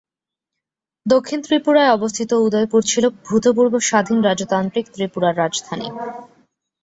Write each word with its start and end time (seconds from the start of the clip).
দক্ষিণ 1.05 1.39
ত্রিপুরায় 1.41 1.93
অবস্থিত 1.93 2.31
উদয়পুর 2.45 2.81
ছিল 2.83 3.03
ভূতপূর্ব 3.25 3.73
স্বাধীন 3.89 4.19
রাজতান্ত্রিক 4.21 4.85
ত্রিপুরার 4.93 5.33
রাজধানী। 5.37 5.87